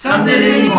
[0.00, 0.76] チャンネルリンゴ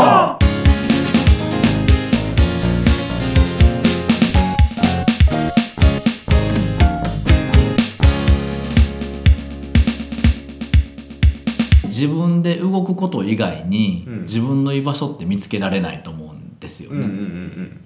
[11.85, 14.21] 自分で動くこと以外に、うん。
[14.21, 16.97] 自分の居場所って見つけられないと思うんですよね。
[16.97, 17.81] うんうん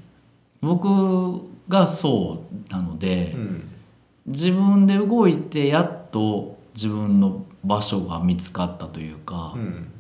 [0.62, 3.70] 僕がそうなので、うんうん。
[4.28, 9.92] 自分で動いてやっと自分の場所が見つかったというか、うん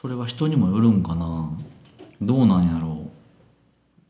[0.00, 1.50] それは人にもよるんかな？
[2.22, 3.10] どうなんやろ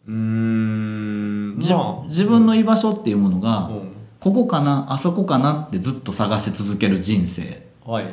[0.06, 0.12] う？
[0.12, 2.06] う、じまあ。
[2.08, 3.92] 自分の居場所っていうものが、うん。
[4.20, 4.92] ここかな？
[4.92, 5.62] あそこかな？
[5.62, 7.66] ってずっと探し続ける人生。
[7.86, 8.06] はい。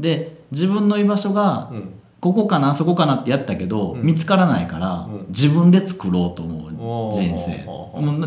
[0.00, 1.92] で自分の居場所がうん。
[2.20, 2.70] ここかな？
[2.70, 3.14] あそこかな？
[3.14, 4.02] ってやったけど、うん。
[4.02, 5.26] 見つからないから、うん。
[5.28, 7.64] 自分で作ろうと思う人生。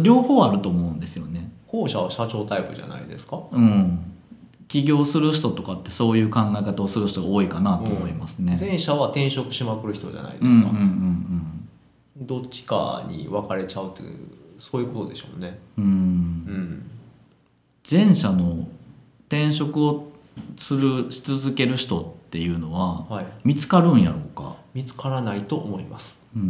[0.02, 1.52] 両方あると思うんですよね。
[1.67, 3.38] 後者は社長タイプじゃないですか？
[3.52, 4.11] うん
[4.71, 8.57] 起業する人とかってそういう考え方をする人が多いかなと思いますね。
[8.57, 10.70] 前者は転職しまくる人じゃないですか、うんうんうん
[12.17, 12.25] うん。
[12.25, 14.16] どっちかに分かれちゃうっていう
[14.58, 15.59] そういうことでしょうね。
[15.78, 15.83] うん。
[15.83, 16.91] うん。
[17.91, 18.66] 前者の
[19.28, 20.09] 転職を
[20.55, 23.25] するし続ける人っていうのははい。
[23.44, 24.56] 見つかるんやろうか？
[24.73, 26.45] 見つからないと思います、ううん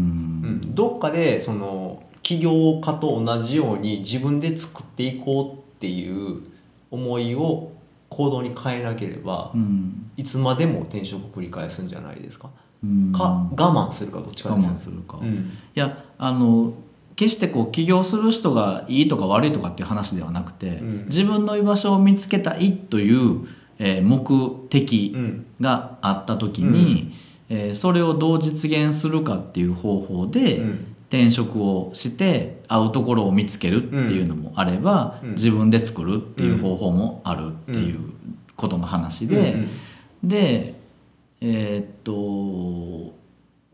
[0.62, 6.44] ん、どっかでその起業家と同じように自分で作っていこうっていう
[6.92, 7.72] 思いを
[8.12, 10.12] 行動に変えなければうん。
[10.18, 12.50] いつまでも転職繰り返すんじゃないですか。
[12.84, 13.12] うん。
[13.14, 14.72] か我慢するかどっちか我ですよ。
[14.74, 15.18] 慢するか。
[15.18, 15.52] いうん。
[15.74, 16.74] やあの
[17.16, 21.06] 決してこう起業する人がいいとか悪いとかっていう話ではなくて、うん。
[21.06, 23.48] 自分の居場所を見つけたいという、
[23.80, 25.46] えー目的うん。
[25.62, 27.14] があった時に、
[27.50, 35.32] えーそれをどう実現するかっていう方法で、うん転職をして会うところを見つけるっていうのもあれば、うん。
[35.32, 38.00] 自分で作るっていう方法もあるっていう
[38.56, 39.70] ことの話で、うん。
[40.24, 40.76] で
[41.42, 43.14] えーっと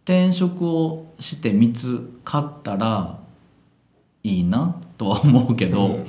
[0.04, 3.20] 転職をして見つかったら
[4.24, 6.08] いいなとは思うけど、うん。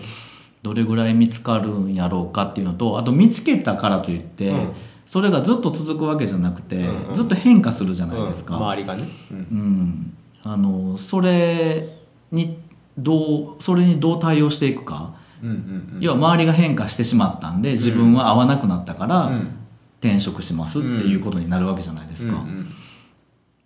[0.62, 4.72] どれぐらい見つかるんやろうかっていうのとあと見つけたからといって、うん。
[5.06, 7.14] それがずっと続くわけじゃなくて、うんうん。
[7.14, 8.56] ずっと変化するじゃないですか。
[8.56, 8.62] うん。
[8.62, 9.36] 周りがね、うん。
[9.36, 11.88] うん、あのそれ
[12.30, 12.58] に
[12.96, 16.00] どうそれにどう対応していくか、うんうんうん。
[16.00, 19.54] 要は周りが変化してしまったんで自分は合わなくなったからうん。
[20.00, 22.34] 転職しますっていうことになるわけじゃないですか。
[22.34, 22.72] うん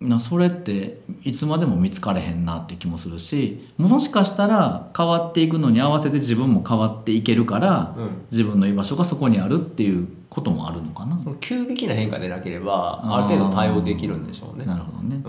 [0.03, 11.19] なそれっていつまでも見つかれへんなって気もするしもしかしたら変わっていくのに合わせて自分も変わっていけるから、うん自分の居場所がそこにあるっていうこともあるのかな。
[11.19, 14.65] その急激な変化でなければある程度対応できるんでしょうね。
[14.65, 15.21] なるほどね。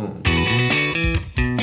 [1.36, 1.53] うん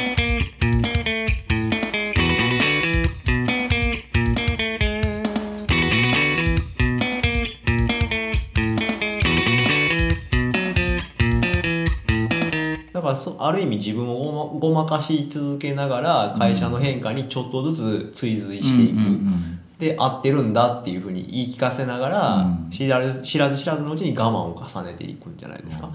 [13.22, 22.70] そある意味自分をごまごまかし続けながら会社の変化にちょっとずつ追随していく、うんうんうんで合ってるんだっていうふうに言い聞かせながら、うん。
[22.70, 25.90] 知らず知らず知らずのうちに我慢を重ねていくんじゃないですか。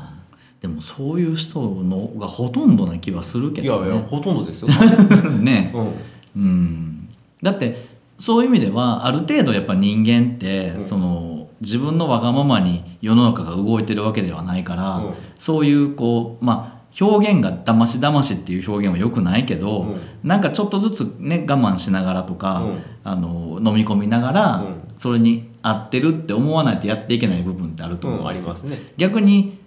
[0.61, 3.93] でもそういう人のがほとんどな気はするけいやどね。
[3.93, 4.69] いやほとんどですよ。
[5.39, 5.73] ね。
[5.73, 5.93] うん。
[6.37, 7.09] うん、
[7.41, 7.87] だって
[8.19, 10.81] そういう意味ではある程度やっぱ人間って、うん。
[10.81, 15.15] その自分のわがままに世の中が動いてるわけではないから、うん。
[15.39, 28.93] そういうこうまあ表現が「だましだまし」っていう表現はよくないけど、うなんかちょっとずつね我慢しながらとか、うんあの飲み込みながら、うんそれに合ってるって思わないとやっていけない部分ってあると思うん、ですよりますね。
[28.97, 29.59] 逆に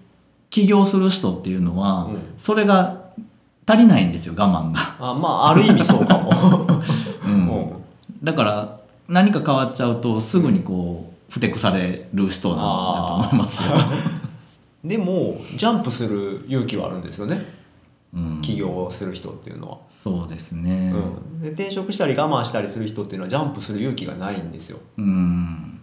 [0.49, 2.97] 起業する人っていうのは、うんそれが
[3.67, 4.79] 足りないんですよ我慢が。
[4.99, 6.31] あまあある意味そうかも。
[7.25, 7.69] うんうん
[8.23, 12.61] だから何か変わっちゃうとすぐにこうふてくされる人なんだ
[13.07, 13.69] と思いますよ。
[14.83, 17.59] でもジャンプする勇気はあるんですよね。
[18.11, 20.91] うん、起業をする人っていうのは、そうですね。
[20.93, 24.79] うん、で転職したり我慢したりする人っていうのはジャンプする勇気がないんですよ。
[24.97, 25.81] うん。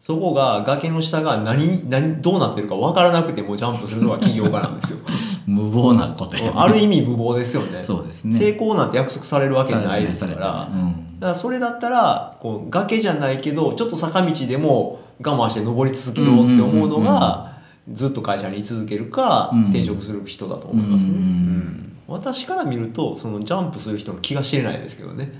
[0.00, 4.98] そこが崖の下が何何どうなってるか分からなくてもジャンプするのが起業家なんですよ。
[5.46, 6.52] 無謀なことやね。
[6.54, 7.82] ある意味無謀ですよね。
[7.82, 8.36] そうですね。
[8.36, 11.20] 成功なんて約束されるわけないですから、うん。
[11.20, 17.47] だからそれだったらこう崖じゃないけどちょっと坂道でも我慢して登り続けようって思うのが
[17.92, 19.62] ずっと会社に居続けるかうん。
[19.64, 21.16] 転職する人だと思いますね、うん。
[21.16, 21.96] うん。
[22.06, 25.32] 私から見るとそのジャンプする人の気が知れないですけどね、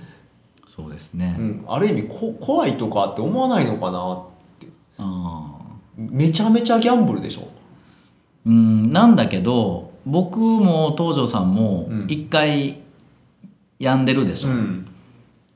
[0.67, 1.37] そうですね。
[1.39, 4.25] うん、ある意味こ怖いとかって思わないのかなっ
[4.61, 4.67] て。
[4.99, 5.69] ああ。
[5.97, 7.49] めちゃめちゃギャンブルでしょ。
[8.47, 12.07] うん、なんだけど僕も東條さんもうん。
[12.09, 12.81] 一回
[13.79, 14.87] 病んでるでしょ、うん。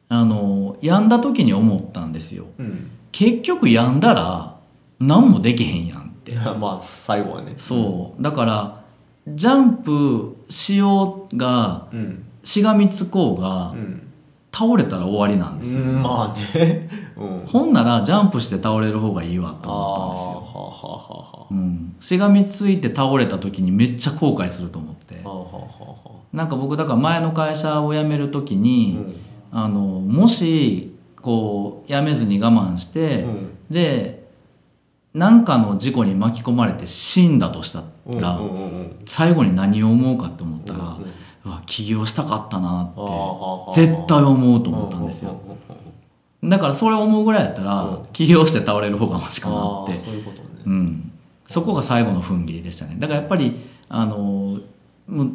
[0.09, 2.47] あの病んだ時に思ったんですよ。
[2.59, 2.91] うん。
[3.13, 4.57] 結局病んだら
[4.99, 6.02] 何もできへんやん
[6.59, 7.55] まあ最後はね。
[7.57, 8.23] そう。
[8.23, 8.83] だから
[9.29, 12.25] ジャンプしようがうん。
[12.45, 14.09] しがみつこうがうん。
[14.55, 16.89] 倒れたら終わりなんですよ、うんまあね。
[17.17, 17.43] うん。
[17.47, 25.23] ほんならジャンプして倒れる方がいいわあと思ったんですよ、あはあはうん、しがみついて倒れた時にめっちゃ後悔すると思って。
[25.25, 25.43] あは
[26.33, 29.15] なんか僕だから前の会社を辞める時うに、ん。
[29.53, 33.49] あのもしこう辞めずに我慢して、うん。
[33.71, 34.22] で
[35.15, 38.41] 何かの事故に巻き込まれて死んだとしたら、
[39.07, 40.99] 最後に何を思うかって思ったら、
[41.45, 45.41] うわ起業したかったなあってー絶対思うと思ったんですよ。
[46.45, 48.07] だからそれを思うぐらいやったら、うん。
[48.13, 49.93] 起業して倒れる方がマシかなあって。
[49.93, 51.03] ー
[51.47, 52.97] そこが最後の踏ん切りでしたね。
[52.99, 53.57] だからやっぱり
[53.89, 54.59] あの
[55.07, 55.33] もう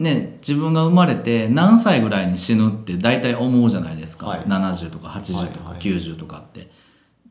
[0.00, 4.40] ね自分が生まれて何歳ぐらいに死ぬって大体思うじゃないですか、はい。
[4.40, 6.70] 70とか80とかはいはい90とかって、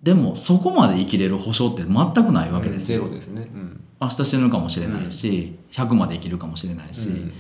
[0.03, 3.41] でもそこまで生きれる保証って全くないわけですよ、ゼロですね。
[3.53, 3.83] うん。
[4.01, 7.33] 明日死ぬかもしれないし、100まで生きるかもしれないし、うん。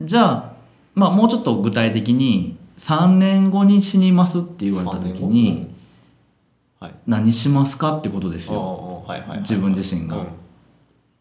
[0.00, 0.52] じゃあ、
[0.94, 5.74] まあ、もうちょっと具体的に3年後に死にますって言われた時三に
[6.78, 6.94] はい。
[7.06, 9.04] 何しますかってことですよ。
[9.06, 9.38] はいはいはい。
[9.40, 10.18] 自分自身が。
[10.18, 10.26] うん。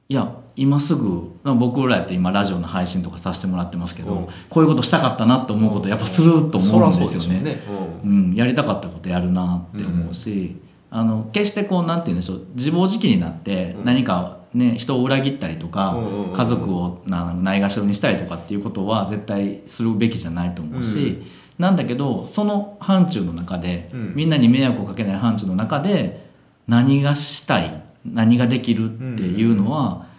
[0.10, 4.28] いや今すぐ僕らやって今ラジオの配信とかさせてもらってますけど、うん。
[4.50, 7.64] こういうことしたかったなと思うことやっぱすると思うんですよそらそうね。
[8.04, 8.12] うん。
[8.12, 10.58] うん、やりたかったことやるなって思うし、
[10.92, 13.86] あの決してこうなんて言うんでしょう自暴自棄になってうん。
[13.86, 16.34] 何か、ね、人を裏切ったりとか、うんうんうんうん。
[16.34, 21.26] 家族をなないがしろにしたりとかっていうことは絶対するべきじゃないと思うし、うん。
[21.58, 24.14] なんだけどその範疇の中で、うん。
[24.16, 26.30] みんなに迷惑をかけない範疇の中で
[26.68, 30.13] 何がしたい何ができるっていうのは、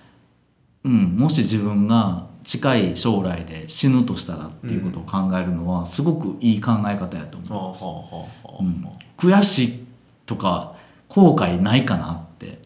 [0.85, 7.53] うんもし自分が近い将来で死ぬとしたらっていうことを考えるのはすごくいい考え方やと思う。
[7.53, 8.63] はあはあはあはあ。
[8.63, 8.87] うん、
[9.17, 9.85] 悔しい
[10.27, 10.77] とか
[11.09, 12.59] 後悔ないかなって、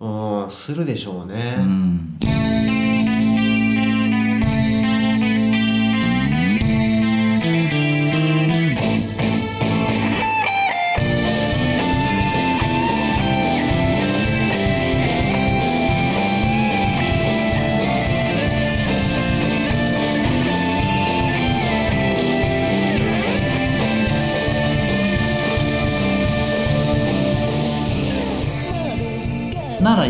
[0.00, 2.18] うんするでしょうね、うん、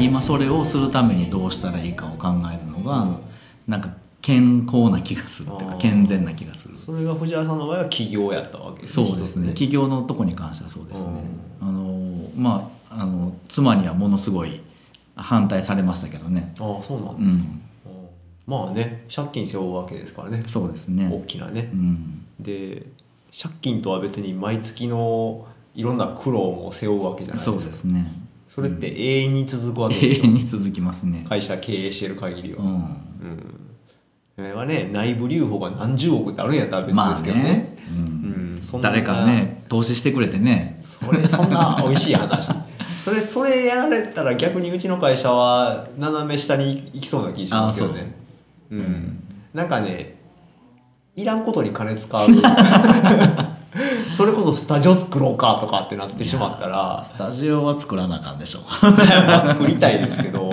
[0.05, 3.17] 今それをするためにどうしたらいいかを考えるのが、うん。
[3.67, 3.91] なんか
[4.21, 6.77] 健康な気がするっていうか健全な気がする。
[6.77, 9.49] それが藤原さんの場合は起業やったわけですそうですね。
[9.49, 11.11] 一つ企業のとこに関してはそうですね、
[11.61, 14.61] あのまああの妻にはものすごい
[15.17, 16.55] 反対されましたけどね。
[16.59, 17.45] ああそうなんですか、
[17.87, 17.93] うん。
[18.61, 18.67] うん。
[18.67, 20.43] まあね借金背負うわけですからね。
[20.47, 21.09] そうですね。
[21.13, 21.71] 大きなね。
[21.73, 22.27] う、ん。
[22.39, 22.87] で
[23.37, 27.57] 借金とは別に毎月のいろんな苦労も背負うわけじゃないですか。
[27.57, 28.22] そうですね
[28.55, 31.25] それって永遠に続くわけ永でしょ、遠に続きますね。
[31.27, 32.71] 会社経営してる限りは、うん。
[32.71, 32.87] うん。
[34.37, 38.55] それはね内部留保が何十億ってあるんやったら別まあですけどね,、ね、ううん。
[38.57, 38.91] んそんな。
[38.91, 40.81] 誰かね投資してくれてね。
[40.83, 42.49] それそんな美味しい話。
[43.03, 48.15] それそれやられたら逆にうちの会社は斜め下に行きそうな気しますけどね。
[48.71, 49.23] う、ん、
[49.55, 50.17] なんかね
[51.17, 52.29] いらんことに金使う
[54.17, 60.51] それこそスタジオ作ろうかとかってなってしまったらスタジオは作らなあかんでしょ まあ作りたいですけど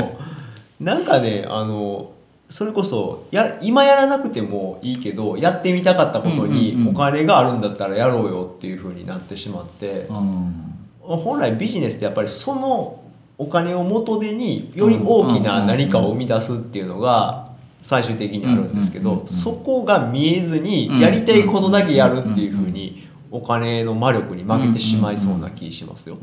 [0.80, 2.12] なんかねあの
[2.50, 10.70] それこそや今やらなくてもいいけどやってみたかったことにお金があるんだったらやろうよっていうふうになってしまって、うん。
[11.02, 13.02] 本来ビジネスってやっぱりその
[13.38, 17.50] お金を元手により大きな何かを生み出すっていうのが
[17.82, 26.18] 最終的にあるんですけどそこが見えずにやりたいことだけやるっていうふうにお金の魔力に負けてしまいそうな気しますよ。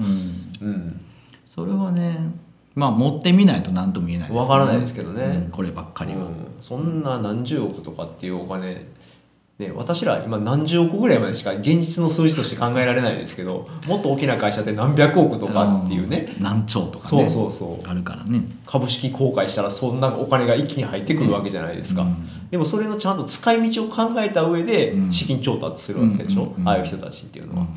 [1.45, 2.19] それはね
[2.75, 5.23] まあ持ってみないと何とも言えないですわからないですけどね。
[5.25, 6.35] うんこればっかりは、うん。
[6.61, 8.87] そんな何十億とかっていうお金
[9.59, 16.43] ね、私ら今何十億ぐらいまでしか現実の数字として考えられないですけどもっと大きな会社って何百億とかっていうね、ん。
[16.43, 17.89] 何兆とかそうねそうそう。
[17.89, 18.43] あるからね。
[18.67, 22.51] 株式公開したらそんなお金が一気に入ってくるわけじゃないですか、うん。
[22.51, 25.13] でもそれのちゃんと使い道を考えた上でうん。
[25.13, 27.69] 資金調達するわけでしょ、うんああいう人たちっていうのは、うん。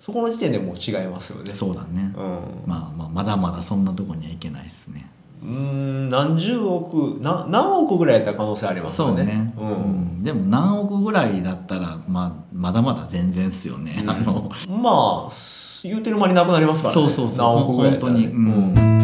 [0.00, 1.54] そこの時点でもう違いますよね。
[1.54, 2.64] そうだね、うん。
[2.66, 5.08] まあまあまだまだそんなとこにはいけないですね
[5.42, 9.16] うーん何十億な何億ぐらいやったら可能性ありますよね。
[9.16, 10.20] そうね、ううん。
[10.20, 14.50] んでも何億ぐらいだったら、まあ、まだまだ全然っすよね、あの。
[14.68, 15.32] まあ
[15.82, 17.00] 言うてる間になくなりますからね。
[17.00, 17.38] そうそうそう。
[17.38, 17.98] 何億ぐらいね。
[18.00, 18.26] 本当に。
[18.26, 18.97] うん